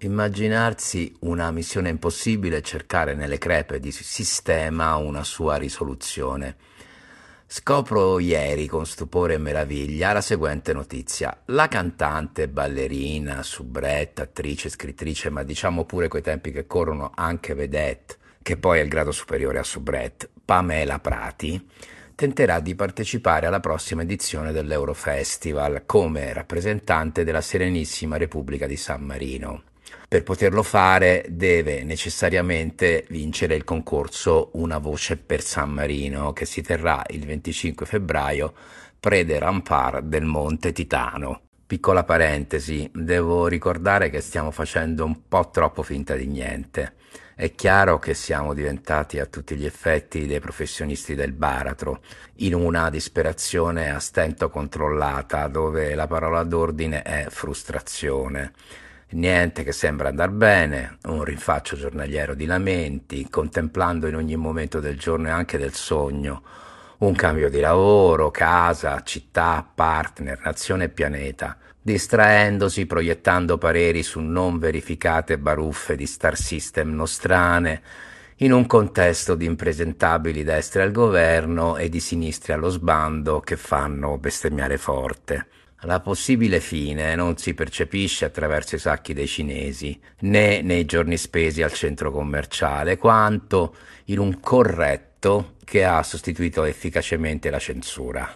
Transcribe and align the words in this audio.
Immaginarsi 0.00 1.12
una 1.22 1.50
missione 1.50 1.88
impossibile 1.88 2.58
e 2.58 2.62
cercare 2.62 3.16
nelle 3.16 3.36
crepe 3.36 3.80
di 3.80 3.90
sistema 3.90 4.94
una 4.94 5.24
sua 5.24 5.56
risoluzione. 5.56 6.54
Scopro 7.44 8.20
ieri 8.20 8.68
con 8.68 8.86
stupore 8.86 9.34
e 9.34 9.38
meraviglia 9.38 10.12
la 10.12 10.20
seguente 10.20 10.72
notizia. 10.72 11.42
La 11.46 11.66
cantante, 11.66 12.46
ballerina, 12.46 13.42
soubrette, 13.42 14.22
attrice, 14.22 14.68
scrittrice, 14.68 15.30
ma 15.30 15.42
diciamo 15.42 15.84
pure 15.84 16.06
coi 16.06 16.22
tempi 16.22 16.52
che 16.52 16.68
corrono 16.68 17.10
anche 17.12 17.54
vedette, 17.54 18.18
che 18.40 18.56
poi 18.56 18.78
è 18.78 18.82
il 18.82 18.88
grado 18.88 19.10
superiore 19.10 19.58
a 19.58 19.64
soubrette, 19.64 20.30
Pamela 20.44 21.00
Prati, 21.00 21.68
tenterà 22.14 22.60
di 22.60 22.76
partecipare 22.76 23.46
alla 23.46 23.58
prossima 23.58 24.02
edizione 24.02 24.52
dell'Eurofestival 24.52 25.82
come 25.86 26.32
rappresentante 26.32 27.24
della 27.24 27.40
Serenissima 27.40 28.16
Repubblica 28.16 28.68
di 28.68 28.76
San 28.76 29.02
Marino. 29.02 29.62
Per 30.08 30.22
poterlo 30.22 30.62
fare 30.62 31.24
deve 31.28 31.84
necessariamente 31.84 33.04
vincere 33.08 33.54
il 33.54 33.64
concorso 33.64 34.50
Una 34.54 34.78
voce 34.78 35.16
per 35.16 35.42
San 35.42 35.70
Marino 35.70 36.32
che 36.32 36.46
si 36.46 36.62
terrà 36.62 37.04
il 37.08 37.26
25 37.26 37.86
febbraio 37.86 38.54
prede 38.98 39.38
Rampar 39.38 40.02
del 40.02 40.24
Monte 40.24 40.72
Titano. 40.72 41.42
Piccola 41.66 42.02
parentesi, 42.02 42.90
devo 42.94 43.46
ricordare 43.46 44.08
che 44.08 44.22
stiamo 44.22 44.50
facendo 44.50 45.04
un 45.04 45.28
po' 45.28 45.50
troppo 45.50 45.82
finta 45.82 46.14
di 46.14 46.26
niente. 46.26 46.94
È 47.34 47.54
chiaro 47.54 47.98
che 47.98 48.14
siamo 48.14 48.54
diventati 48.54 49.20
a 49.20 49.26
tutti 49.26 49.54
gli 49.54 49.66
effetti 49.66 50.26
dei 50.26 50.40
professionisti 50.40 51.14
del 51.14 51.32
baratro, 51.32 52.00
in 52.36 52.54
una 52.54 52.90
disperazione 52.90 53.90
a 53.90 54.00
stento 54.00 54.50
controllata 54.50 55.46
dove 55.46 55.94
la 55.94 56.06
parola 56.06 56.42
d'ordine 56.42 57.02
è 57.02 57.26
frustrazione. 57.28 58.52
Niente 59.10 59.64
che 59.64 59.72
sembra 59.72 60.08
andar 60.08 60.30
bene, 60.30 60.98
un 61.04 61.24
rinfaccio 61.24 61.76
giornaliero 61.76 62.34
di 62.34 62.44
lamenti, 62.44 63.28
contemplando 63.30 64.06
in 64.06 64.14
ogni 64.14 64.36
momento 64.36 64.80
del 64.80 64.98
giorno 64.98 65.28
e 65.28 65.30
anche 65.30 65.56
del 65.56 65.72
sogno 65.72 66.42
un 66.98 67.14
cambio 67.14 67.48
di 67.48 67.60
lavoro, 67.60 68.30
casa, 68.30 69.00
città, 69.02 69.66
partner, 69.72 70.40
nazione 70.42 70.84
e 70.84 70.88
pianeta, 70.88 71.56
distraendosi, 71.80 72.86
proiettando 72.86 73.56
pareri 73.56 74.02
su 74.02 74.20
non 74.20 74.58
verificate 74.58 75.38
baruffe 75.38 75.94
di 75.94 76.06
star 76.06 76.36
system 76.36 76.92
nostrane, 76.94 77.82
in 78.38 78.52
un 78.52 78.66
contesto 78.66 79.36
di 79.36 79.44
impresentabili 79.44 80.42
destre 80.42 80.82
al 80.82 80.92
governo 80.92 81.76
e 81.76 81.88
di 81.88 82.00
sinistri 82.00 82.52
allo 82.52 82.68
sbando 82.68 83.40
che 83.40 83.56
fanno 83.56 84.18
bestemmiare 84.18 84.76
forte. 84.76 85.46
La 85.82 86.00
possibile 86.00 86.58
fine 86.58 87.14
non 87.14 87.36
si 87.36 87.54
percepisce 87.54 88.24
attraverso 88.24 88.74
i 88.74 88.80
sacchi 88.80 89.14
dei 89.14 89.28
cinesi, 89.28 89.98
né 90.22 90.60
nei 90.60 90.84
giorni 90.84 91.16
spesi 91.16 91.62
al 91.62 91.72
centro 91.72 92.10
commerciale, 92.10 92.96
quanto 92.96 93.76
in 94.06 94.18
un 94.18 94.40
corretto 94.40 95.54
che 95.64 95.84
ha 95.84 96.02
sostituito 96.02 96.64
efficacemente 96.64 97.48
la 97.48 97.60
censura. 97.60 98.28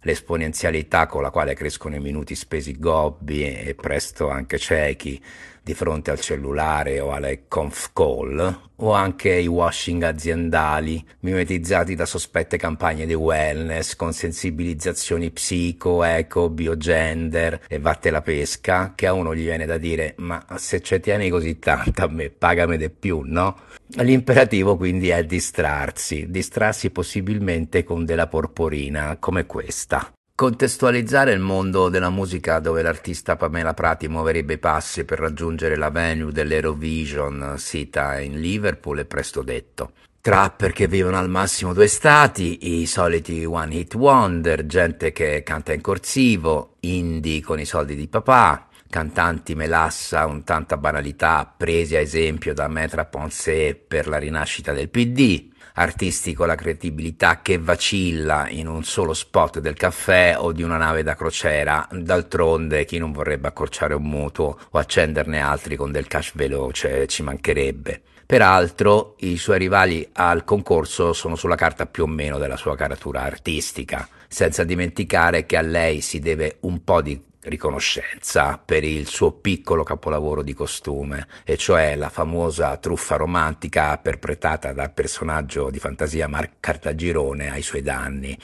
L'esponenzialità 0.00 1.06
con 1.06 1.22
la 1.22 1.30
quale 1.30 1.54
crescono 1.54 1.94
i 1.94 2.00
minuti 2.00 2.34
spesi 2.34 2.76
gobbi 2.76 3.44
e 3.44 3.76
presto 3.76 4.28
anche 4.28 4.58
ciechi 4.58 5.22
di 5.62 5.74
fronte 5.74 6.10
al 6.10 6.20
cellulare 6.20 7.00
o 7.00 7.12
alle 7.12 7.44
conf 7.48 7.90
call, 7.92 8.60
o 8.76 8.92
anche 8.92 9.34
i 9.34 9.46
washing 9.46 10.02
aziendali, 10.02 11.04
mimetizzati 11.20 11.94
da 11.94 12.06
sospette 12.06 12.56
campagne 12.56 13.06
di 13.06 13.14
wellness 13.14 13.94
con 13.96 14.12
sensibilizzazioni 14.12 15.30
psico, 15.30 16.02
eco, 16.02 16.48
biogender 16.48 17.60
e 17.68 17.78
vatte 17.78 18.10
la 18.10 18.22
pesca, 18.22 18.92
che 18.94 19.06
a 19.06 19.12
uno 19.12 19.34
gli 19.34 19.44
viene 19.44 19.66
da 19.66 19.76
dire 19.76 20.14
ma 20.18 20.44
se 20.56 20.80
ci 20.80 20.98
tieni 21.00 21.28
così 21.28 21.58
tanto 21.58 22.04
a 22.04 22.08
me 22.08 22.30
pagami 22.30 22.76
di 22.76 22.90
più, 22.90 23.22
no? 23.24 23.56
L'imperativo 23.96 24.76
quindi 24.76 25.08
è 25.08 25.24
distrarsi, 25.24 26.30
distrarsi 26.30 26.90
possibilmente 26.90 27.82
con 27.82 28.04
della 28.04 28.28
porporina 28.28 29.16
come 29.18 29.46
questa. 29.46 30.12
Contestualizzare 30.40 31.34
il 31.34 31.38
mondo 31.38 31.90
della 31.90 32.08
musica 32.08 32.60
dove 32.60 32.80
l'artista 32.80 33.36
Pamela 33.36 33.74
Prati 33.74 34.08
muoverebbe 34.08 34.54
i 34.54 34.58
passi 34.58 35.04
per 35.04 35.18
raggiungere 35.18 35.76
la 35.76 35.90
venue 35.90 36.32
dell'Eurovision 36.32 37.56
sita 37.58 38.18
in 38.18 38.40
Liverpool 38.40 39.00
è 39.00 39.04
presto 39.04 39.42
detto. 39.42 39.92
Trapper 40.18 40.72
che 40.72 40.88
vivono 40.88 41.18
al 41.18 41.28
massimo 41.28 41.74
due 41.74 41.88
stati, 41.88 42.80
i 42.80 42.86
soliti 42.86 43.44
one 43.44 43.74
hit 43.74 43.94
wonder, 43.96 44.64
gente 44.64 45.12
che 45.12 45.42
canta 45.42 45.74
in 45.74 45.82
corsivo, 45.82 46.76
indie 46.80 47.42
con 47.42 47.60
i 47.60 47.66
soldi 47.66 47.94
di 47.94 48.08
papà, 48.08 48.69
cantanti 48.90 49.54
melassa 49.54 50.26
un 50.26 50.42
tanta 50.42 50.76
banalità 50.76 51.50
presi 51.56 51.94
a 51.94 52.00
esempio 52.00 52.52
da 52.52 52.68
Metra 52.68 53.06
Ponce 53.06 53.76
per 53.76 54.08
la 54.08 54.18
rinascita 54.18 54.72
del 54.72 54.90
PD, 54.90 55.48
artisti 55.74 56.34
con 56.34 56.48
la 56.48 56.56
credibilità 56.56 57.40
che 57.40 57.58
vacilla 57.58 58.48
in 58.48 58.66
un 58.66 58.82
solo 58.82 59.14
spot 59.14 59.60
del 59.60 59.74
caffè 59.74 60.34
o 60.36 60.52
di 60.52 60.64
una 60.64 60.76
nave 60.76 61.04
da 61.04 61.14
crociera. 61.14 61.88
D'altronde, 61.90 62.84
chi 62.84 62.98
non 62.98 63.12
vorrebbe 63.12 63.48
accorciare 63.48 63.94
un 63.94 64.02
mutuo 64.02 64.58
o 64.70 64.78
accenderne 64.78 65.40
altri 65.40 65.76
con 65.76 65.92
del 65.92 66.08
cash 66.08 66.32
veloce, 66.34 67.06
ci 67.06 67.22
mancherebbe. 67.22 68.02
Peraltro, 68.26 69.14
i 69.20 69.36
suoi 69.38 69.58
rivali 69.58 70.08
al 70.12 70.44
concorso 70.44 71.12
sono 71.12 71.36
sulla 71.36 71.56
carta 71.56 71.86
più 71.86 72.04
o 72.04 72.06
meno 72.06 72.38
della 72.38 72.56
sua 72.56 72.76
caratura 72.76 73.22
artistica, 73.22 74.08
senza 74.28 74.64
dimenticare 74.64 75.46
che 75.46 75.56
a 75.56 75.62
lei 75.62 76.00
si 76.00 76.18
deve 76.18 76.58
un 76.60 76.84
po' 76.84 77.02
di 77.02 77.20
riconoscenza 77.42 78.60
per 78.62 78.84
il 78.84 79.06
suo 79.06 79.32
piccolo 79.32 79.82
capolavoro 79.82 80.42
di 80.42 80.52
costume, 80.52 81.26
e 81.44 81.56
cioè 81.56 81.96
la 81.96 82.08
famosa 82.08 82.76
truffa 82.76 83.16
romantica 83.16 83.96
perpetrata 83.98 84.72
dal 84.72 84.92
personaggio 84.92 85.70
di 85.70 85.78
fantasia 85.78 86.28
Marc 86.28 86.54
Cartagirone 86.60 87.50
ai 87.50 87.62
suoi 87.62 87.82
danni, 87.82 88.36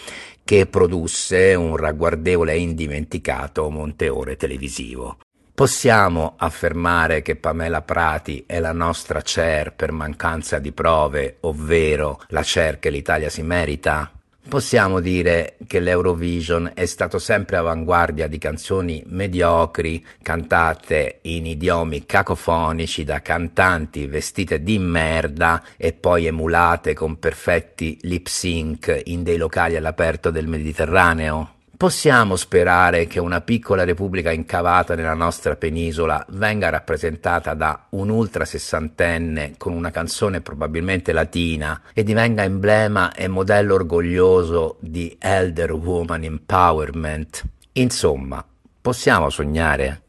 che 0.43 0.67
produsse 0.67 1.55
un 1.55 1.77
ragguardevole 1.77 2.53
e 2.53 2.61
indimenticato 2.61 3.69
monteore 3.69 4.37
televisivo. 4.37 5.19
Possiamo 5.57 6.35
affermare 6.37 7.23
che 7.23 7.35
Pamela 7.35 7.81
Prati 7.81 8.45
è 8.47 8.61
la 8.61 8.73
nostra 8.73 9.23
Cher 9.23 9.73
per 9.73 9.91
mancanza 9.91 10.59
di 10.59 10.71
prove, 10.71 11.39
ovvero 11.41 12.21
la 12.29 12.43
Cher 12.43 12.79
che 12.79 12.91
l'Italia 12.91 13.31
si 13.31 13.43
merita? 13.43 14.16
Possiamo 14.49 15.01
dire 15.01 15.57
che 15.67 15.81
l'Eurovision 15.81 16.71
è 16.73 16.87
stato 16.87 17.19
sempre 17.19 17.57
avanguardia 17.57 18.29
di 18.29 18.39
canzoni 18.39 19.03
mediocri 19.07 20.07
cantate 20.23 21.19
in 21.23 21.47
idiomi 21.47 22.07
cacofonici 22.07 23.03
da 23.03 23.21
cantanti 23.23 24.07
vestite 24.07 24.63
di 24.63 24.79
merda 24.79 25.65
e 25.77 25.93
poi 25.93 26.27
emulate 26.27 26.95
con 26.95 27.19
perfetti 27.19 27.99
lip 28.03 28.29
sync 28.29 29.03
in 29.07 29.25
dei 29.25 29.37
locali 29.37 29.75
all'aperto 29.75 30.31
del 30.31 30.47
Mediterraneo? 30.47 31.56
Possiamo 31.77 32.37
sperare 32.37 33.07
che 33.07 33.21
una 33.21 33.43
piccola 33.43 33.85
repubblica 33.85 34.31
incavata 34.33 34.95
nella 34.95 35.13
nostra 35.13 35.57
penisola 35.57 36.25
venga 36.31 36.71
rappresentata 36.71 37.53
da 37.53 37.89
un 37.91 38.09
ultra 38.09 38.47
sessantenne 38.47 39.57
con 39.59 39.75
una 39.75 39.91
canzone 39.91 40.41
probabilmente 40.41 41.13
latina 41.13 41.83
e 41.93 42.03
divenga 42.03 42.45
emblema 42.45 43.13
e 43.13 43.29
modello 43.29 43.75
orgoglioso 43.75 44.79
di 44.81 45.19
elder 45.21 45.73
woman 45.73 46.25
empowerment? 46.25 47.45
Insomma, 47.73 48.43
possiamo 48.81 49.29
sognare? 49.29 50.01